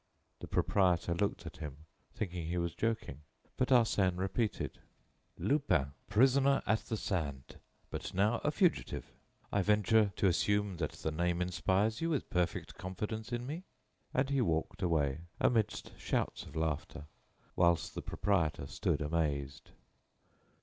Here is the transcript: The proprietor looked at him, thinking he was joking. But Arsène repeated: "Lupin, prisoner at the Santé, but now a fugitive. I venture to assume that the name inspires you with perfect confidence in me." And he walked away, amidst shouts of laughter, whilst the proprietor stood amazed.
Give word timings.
The 0.39 0.47
proprietor 0.47 1.13
looked 1.13 1.45
at 1.45 1.57
him, 1.57 1.85
thinking 2.15 2.47
he 2.47 2.57
was 2.57 2.73
joking. 2.73 3.19
But 3.55 3.67
Arsène 3.67 4.17
repeated: 4.17 4.79
"Lupin, 5.37 5.91
prisoner 6.09 6.63
at 6.65 6.79
the 6.85 6.95
Santé, 6.95 7.57
but 7.91 8.11
now 8.11 8.39
a 8.43 8.49
fugitive. 8.49 9.11
I 9.51 9.61
venture 9.61 10.11
to 10.15 10.25
assume 10.25 10.77
that 10.77 10.93
the 10.93 11.11
name 11.11 11.39
inspires 11.39 12.01
you 12.01 12.09
with 12.09 12.31
perfect 12.31 12.79
confidence 12.79 13.31
in 13.31 13.45
me." 13.45 13.61
And 14.11 14.31
he 14.31 14.41
walked 14.41 14.81
away, 14.81 15.19
amidst 15.39 15.91
shouts 15.99 16.47
of 16.47 16.55
laughter, 16.55 17.05
whilst 17.55 17.93
the 17.93 18.01
proprietor 18.01 18.65
stood 18.65 19.01
amazed. 19.01 19.69